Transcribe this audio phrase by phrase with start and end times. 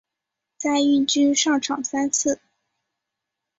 [0.57, 2.41] 在一军上场三次。